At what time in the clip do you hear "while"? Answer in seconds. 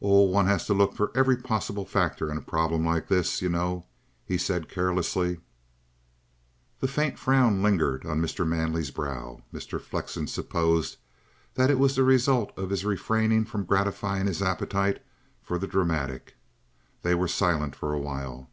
17.98-18.48